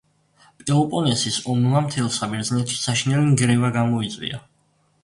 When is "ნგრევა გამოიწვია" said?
3.31-4.47